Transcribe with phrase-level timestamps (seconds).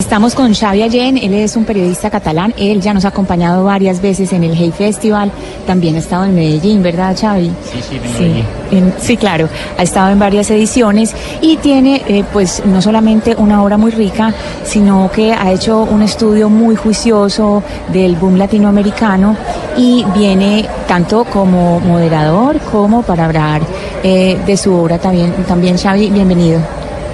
[0.00, 4.02] Estamos con Xavi Allen, él es un periodista catalán, él ya nos ha acompañado varias
[4.02, 5.30] veces en el Hey Festival,
[5.68, 7.50] también ha estado en Medellín, ¿verdad Xavi?
[7.64, 8.44] Sí, sí, vengo Sí, allí.
[8.72, 13.62] en- sí, claro, ha estado en varias ediciones y tiene eh, pues no solamente una
[13.62, 14.34] obra muy rica,
[14.64, 19.36] sino que ha hecho un estudio muy juicioso del boom latinoamericano
[19.76, 23.62] y viene tanto como moderador como para hablar
[24.02, 25.32] eh, de su obra también.
[25.48, 26.60] También Xavi, bienvenido.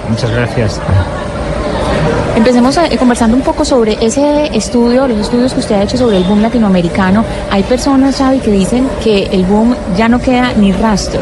[0.09, 0.79] Muchas gracias.
[2.35, 6.17] Empecemos eh, conversando un poco sobre ese estudio, los estudios que usted ha hecho sobre
[6.17, 7.25] el boom latinoamericano.
[7.49, 11.19] Hay personas, Xavi, que dicen que el boom ya no queda ni rastro.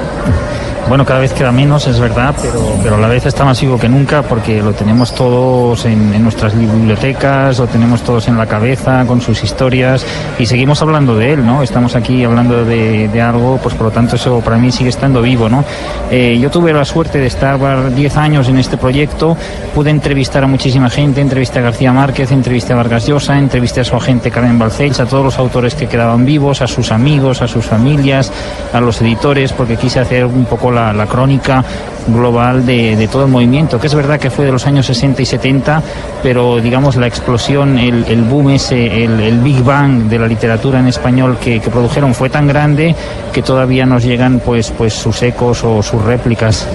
[0.90, 3.78] Bueno, cada vez queda menos, es verdad, pero, pero a la vez está más vivo
[3.78, 8.48] que nunca porque lo tenemos todos en, en nuestras bibliotecas, lo tenemos todos en la
[8.48, 10.04] cabeza con sus historias
[10.40, 11.62] y seguimos hablando de él, ¿no?
[11.62, 15.22] Estamos aquí hablando de, de algo, pues por lo tanto eso para mí sigue estando
[15.22, 15.64] vivo, ¿no?
[16.10, 19.38] Eh, yo tuve la suerte de estar 10 años en este proyecto,
[19.76, 23.84] pude entrevistar a muchísima gente, entrevisté a García Márquez, entrevisté a Vargas Llosa, entrevisté a
[23.84, 27.48] su agente Carmen Balcells, a todos los autores que quedaban vivos, a sus amigos, a
[27.48, 28.34] sus familias,
[28.74, 31.64] a los editores, porque quise hacer un poco la, la crónica
[32.08, 35.26] global de, todo el movimiento, que es verdad que fue de los años 60 y
[35.26, 35.82] 70,
[36.24, 41.38] pero digamos la explosión, el, boom ese, el, Big Bang de la literatura en español
[41.42, 42.96] que, que produjeron fue tan grande
[43.32, 46.68] que todavía nos llegan pues, pues sus ecos o sus réplicas.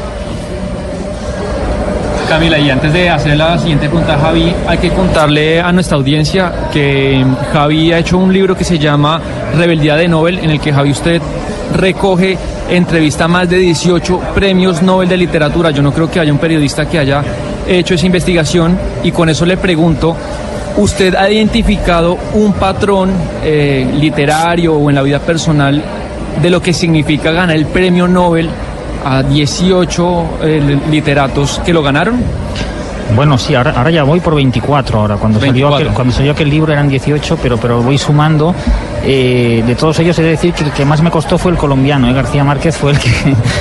[2.28, 6.52] Camila, y antes de hacer la siguiente pregunta, Javi, hay que contarle a nuestra audiencia
[6.72, 9.20] que Javi ha hecho un libro que se llama
[9.56, 11.20] Rebeldía de Nobel, en el que Javi usted
[11.72, 12.36] recoge,
[12.70, 15.70] entrevista más de 18 premios Nobel de literatura.
[15.70, 17.22] Yo no creo que haya un periodista que haya
[17.66, 20.16] hecho esa investigación y con eso le pregunto,
[20.76, 23.10] ¿usted ha identificado un patrón
[23.42, 25.82] eh, literario o en la vida personal
[26.40, 28.48] de lo que significa ganar el premio Nobel
[29.04, 32.22] a 18 eh, literatos que lo ganaron?
[33.14, 35.16] Bueno, sí, ahora, ahora ya voy por 24 ahora.
[35.16, 35.76] Cuando, Salió, 24.
[35.78, 38.54] aquel, cuando salió aquel libro eran 18, pero, pero voy sumando.
[39.06, 41.58] Eh, de todos ellos he de decir que el que más me costó fue el
[41.58, 42.08] colombiano.
[42.08, 42.12] ¿eh?
[42.14, 43.10] García Márquez fue el que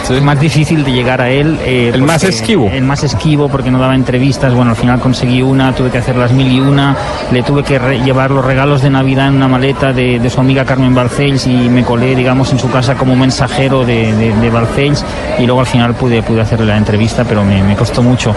[0.21, 1.59] más difícil de llegar a él.
[1.65, 2.69] eh, El más esquivo.
[2.71, 4.53] El más esquivo porque no daba entrevistas.
[4.53, 6.95] Bueno, al final conseguí una, tuve que hacer las mil y una.
[7.31, 10.39] Le tuve que re- llevar los regalos de Navidad en una maleta de, de su
[10.39, 14.49] amiga Carmen Balcells y me colé, digamos, en su casa como mensajero de, de, de
[14.49, 15.03] Balcells
[15.37, 18.33] y luego al final pude, pude hacerle la entrevista, pero me, me costó mucho.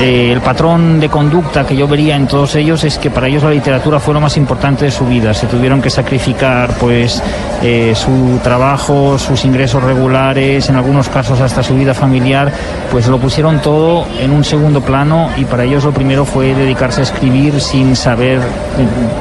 [0.00, 3.42] Eh, el patrón de conducta que yo vería en todos ellos es que para ellos
[3.42, 5.34] la literatura fue lo más importante de su vida.
[5.34, 7.22] Se tuvieron que sacrificar pues
[7.62, 12.50] eh, su trabajo, sus ingresos regulares, en algunos casos hasta su vida familiar,
[12.90, 17.00] pues lo pusieron todo en un segundo plano y para ellos lo primero fue dedicarse
[17.00, 18.40] a escribir sin saber,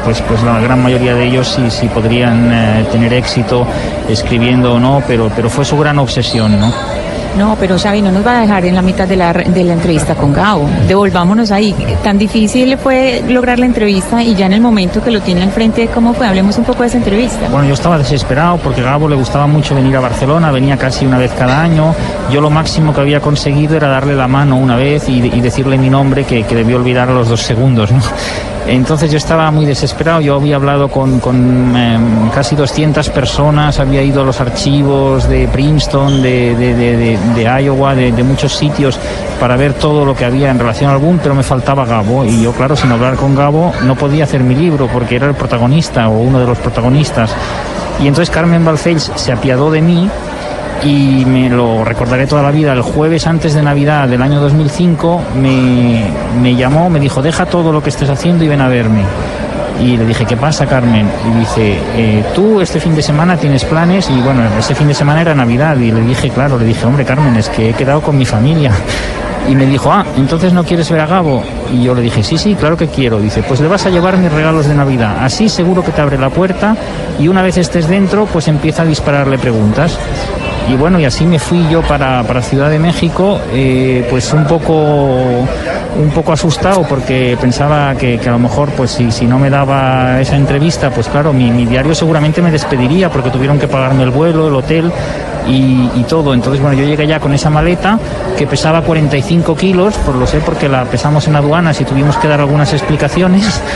[0.06, 3.68] pues, pues la gran mayoría de ellos si, si podrían eh, tener éxito
[4.08, 6.72] escribiendo o no, pero, pero fue su gran obsesión, ¿no?
[7.38, 9.74] No, pero Xavi no nos va a dejar en la mitad de la, de la
[9.74, 10.70] entrevista con Gabo.
[10.88, 11.76] Devolvámonos ahí.
[12.04, 15.52] Tan difícil fue lograr la entrevista y ya en el momento que lo tiene al
[15.52, 16.28] frente, ¿cómo fue?
[16.28, 17.48] Hablemos un poco de esa entrevista.
[17.50, 21.06] Bueno, yo estaba desesperado porque a Gabo le gustaba mucho venir a Barcelona, venía casi
[21.06, 21.94] una vez cada año.
[22.32, 25.78] Yo lo máximo que había conseguido era darle la mano una vez y, y decirle
[25.78, 27.92] mi nombre que, que debió olvidar a los dos segundos.
[27.92, 28.02] ¿no?
[28.68, 31.22] Entonces yo estaba muy desesperado, yo había hablado con,
[31.76, 31.98] eh,
[32.34, 37.18] casi 200 personas, había ido a los archivos de Princeton, de,
[37.64, 39.00] Iowa, de, de, muchos sitios
[39.40, 42.42] para ver todo lo que había en relación al boom, pero me faltaba Gabo y
[42.42, 46.10] yo claro, sin hablar con Gabo no podía hacer mi libro porque era el protagonista
[46.10, 47.34] o uno de los protagonistas.
[48.02, 50.10] Y entonces Carmen Balcells se apiadó de mí
[50.84, 52.74] y me lo recordaré toda la vida.
[52.74, 56.04] El jueves antes de Navidad del año 2005 me,
[56.42, 59.04] me llamó, me dijo, deja todo lo que estés haciendo y ven a verme.
[59.82, 61.08] Y le dije, ¿qué pasa, Carmen?
[61.30, 64.94] Y dice, eh, tú este fin de semana tienes planes y bueno, ese fin de
[64.94, 68.02] semana era Navidad y le dije, claro, le dije, hombre, Carmen, es que he quedado
[68.02, 68.72] con mi familia.
[69.48, 71.42] Y me dijo, ah, entonces no quieres ver a Gabo.
[71.72, 73.20] Y yo le dije, sí, sí, claro que quiero.
[73.20, 75.18] Dice, pues le vas a llevar mis regalos de Navidad.
[75.22, 76.76] Así seguro que te abre la puerta
[77.20, 79.98] y una vez estés dentro, pues empieza a dispararle preguntas.
[80.70, 84.44] Y bueno, y así me fui yo para, para Ciudad de México, eh, pues un
[84.46, 89.40] poco, un poco asustado porque pensaba que, que a lo mejor, pues si, si, no
[89.40, 93.70] me daba esa entrevista, pues claro, mi, mi, diario seguramente me despediría porque tuvieron que
[93.70, 94.92] pagarme el vuelo, el hotel.
[95.48, 96.34] Y, todo.
[96.34, 98.00] Entonces, bueno, yo llegué ya con esa maleta
[98.38, 102.28] que pesaba 45 kilos, por lo sé porque la pesamos en aduanas y tuvimos que
[102.28, 103.62] dar algunas explicaciones.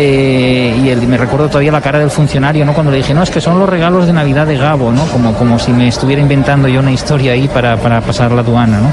[0.00, 2.74] Eh, y me recuerdo todavía la cara del funcionario, ¿no?
[2.74, 5.06] Cuando le dije, no, es que son los regalos de Navidad de Gabo, ¿no?
[5.06, 8.80] Como, como si me estuviera inventando yo una historia ahí para, para pasar la aduana,
[8.80, 8.92] ¿no?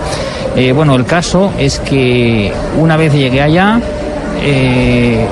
[0.56, 3.80] Eh, bueno, el caso es que una vez llegué allá,
[4.42, 5.28] eh,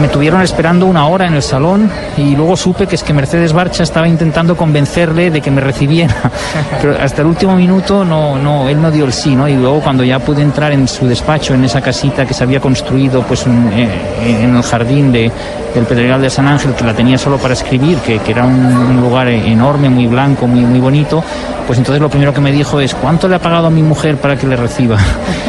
[0.00, 3.52] me tuvieron esperando una hora en el salón y luego supe que es que Mercedes
[3.52, 6.14] Barcha estaba intentando convencerle de que me recibiera.
[6.80, 9.48] Pero hasta el último minuto no, no, él no dio el sí, ¿no?
[9.48, 12.60] Y luego cuando ya pude entrar en su despacho, en esa casita que se había
[12.60, 15.30] construido pues en, en el jardín de,
[15.74, 18.64] del Pedregal de San Ángel, que la tenía solo para escribir, que, que era un,
[18.64, 21.22] un, lugar enorme, muy blanco, muy, muy bonito,
[21.66, 24.16] pues entonces lo primero que me dijo es, ¿cuánto le ha pagado a mi mujer
[24.16, 24.98] para que le reciba?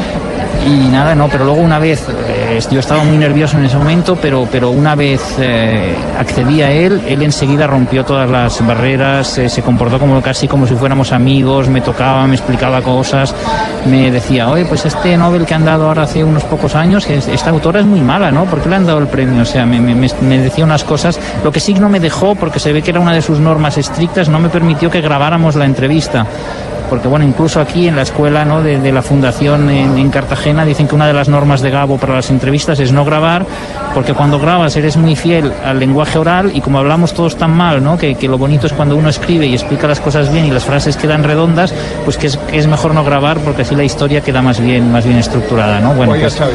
[0.68, 2.06] y nada, no, pero luego una vez,
[2.50, 6.72] eh, yo estaba muy nervioso en ese momento, pero, pero una vez eh, accedí a
[6.72, 11.12] él, él enseguida rompió todas las barreras, eh, se comportó como casi como si fuéramos
[11.12, 13.36] amigos, me tocaba, me explicaba cosas,
[13.86, 17.50] me decía, oye, pues este Nobel que han dado ahora hace unos pocos años, esta
[17.50, 18.46] autora es muy mala, ¿no?
[18.46, 19.44] ¿Por qué le han dado el premio?
[19.44, 22.60] O sea, me, me, me decía unas cosas, lo que sí no me dejó, porque
[22.60, 25.66] se ve que era una de sus normas estrictas, no me permitió que grabáramos la
[25.66, 26.25] entrevista
[26.89, 28.62] porque bueno, incluso aquí en la escuela ¿no?
[28.62, 31.97] de, de la fundación en, en, Cartagena dicen que una de las normas de Gabo
[31.97, 33.45] para las entrevistas es no grabar,
[33.94, 37.83] porque cuando grabas eres muy fiel al lenguaje oral y como hablamos todos tan mal,
[37.83, 37.97] ¿no?
[37.97, 40.63] que, que lo bonito es cuando uno escribe y explica las cosas bien y las
[40.63, 41.74] frases quedan redondas,
[42.06, 45.06] pues que es, es mejor no grabar porque así la historia queda más bien, más
[45.06, 45.80] bien estructurada.
[45.80, 45.94] ¿no?
[45.94, 46.51] Bueno, Oiga, pues,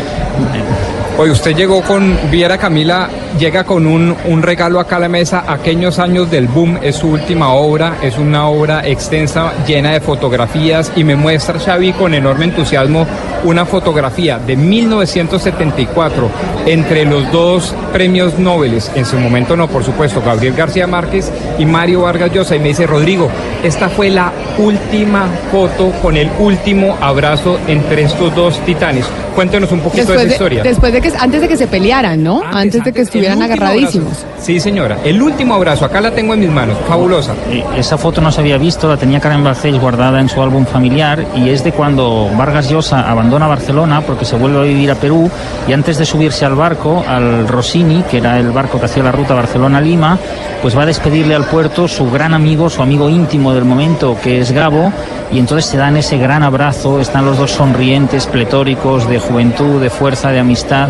[1.16, 3.08] Hoy usted llegó con, Viera Camila,
[3.38, 7.08] llega con un, un, regalo acá a la mesa, aquellos años del boom, es su
[7.08, 12.46] última obra, es una obra extensa, llena de fotografías y me muestra Xavi con enorme
[12.46, 13.06] entusiasmo
[13.44, 16.30] una fotografía de 1974
[16.66, 21.64] entre los dos premios Nobel, en su momento no, por supuesto, Gabriel García Márquez y
[21.64, 23.30] Mario Vargas Llosa, y me dice, Rodrigo,
[23.62, 29.06] esta fue la última foto con el último abrazo entre estos dos titanes.
[29.34, 30.62] Cuéntenos un poquito después de esa historia.
[30.62, 32.42] después de que, antes de que se pelearan, ¿no?
[32.42, 34.18] Antes, antes de que estuvieran agarradísimos.
[34.18, 34.42] Abrazo.
[34.44, 34.98] Sí, señora.
[35.04, 37.34] El último abrazo, acá la tengo en mis manos, fabulosa.
[37.76, 41.24] Esa foto no se había visto, la tenía Karen Balcells guardada en su álbum familiar
[41.34, 45.30] y es de cuando Vargas Llosa abandona Barcelona porque se vuelve a vivir a Perú
[45.66, 49.12] y antes de subirse al barco, al Rossini, que era el barco que hacía la
[49.12, 50.18] ruta Barcelona-Lima,
[50.62, 54.40] pues va a despedirle al puerto su gran amigo, su amigo íntimo del momento, que
[54.40, 54.92] es Gabo,
[55.32, 59.90] y entonces se dan ese gran abrazo, están los dos sonrientes, pletóricos, de juventud, de
[59.90, 60.88] fuerza, de amistad,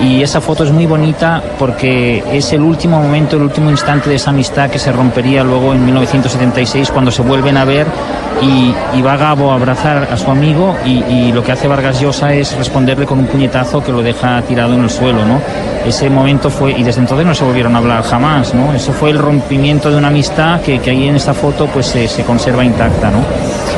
[0.00, 4.16] y esa foto es muy bonita porque es el último momento, el último instante de
[4.16, 7.86] esa amistad que se rompería luego en 1976 cuando se vuelven a ver
[8.40, 12.00] y, y va Gabo a abrazar a su amigo y, y, lo que hace Vargas
[12.00, 15.40] Llosa es responderle con un puñetazo que lo deja tirado en el suelo, ¿no?
[15.84, 18.72] Ese momento fue, y desde entonces no se volvieron a hablar jamás, ¿no?
[18.72, 22.08] Eso fue el rompimiento de una amistad que, que ahí en esta foto pues se,
[22.08, 23.18] se conserva intacta, ¿no?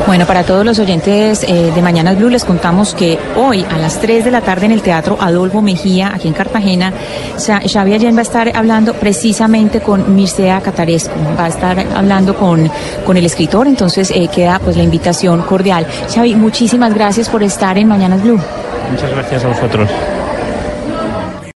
[0.07, 4.01] Bueno, para todos los oyentes eh, de Mañanas Blue les contamos que hoy a las
[4.01, 6.93] 3 de la tarde en el Teatro Adolfo Mejía, aquí en Cartagena,
[7.39, 12.71] Xavi Allén va a estar hablando precisamente con Mircea Cataresco, va a estar hablando con,
[13.07, 15.87] con el escritor, entonces eh, queda pues la invitación cordial.
[16.15, 18.39] Xavi, muchísimas gracias por estar en Mañanas Blue.
[18.91, 19.89] Muchas gracias a vosotros.